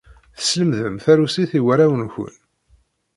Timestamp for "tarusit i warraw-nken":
1.03-2.33